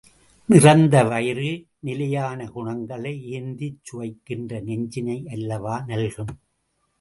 [0.49, 1.49] நிறைந்த வயிறு,
[1.79, 6.33] நிலையான குணங்களை ஏந்திச் சுவைக்கின்ற நெஞ்சினை அல்லவா நல்கும்!